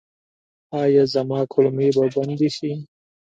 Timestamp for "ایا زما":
0.81-1.39